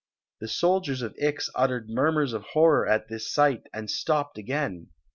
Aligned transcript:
The 0.39 0.47
soldiers 0.47 1.03
of 1.03 1.13
Ix 1.19 1.47
uttered 1.53 1.87
murmurs 1.87 2.33
of 2.33 2.41
horror 2.53 2.87
at 2.87 3.07
this 3.07 3.31
sight, 3.31 3.67
and 3.71 3.87
stopped 3.87 4.35
again. 4.35 4.87